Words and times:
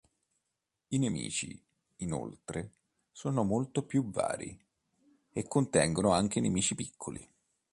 I 0.87 0.97
nemici, 0.97 1.63
inoltre, 1.97 2.71
sono 3.11 3.43
molto 3.43 3.85
più 3.85 4.09
vari, 4.09 4.59
e 5.31 5.47
contengono 5.47 6.09
anche 6.09 6.39
nemici 6.39 6.73
piccoli. 6.73 7.23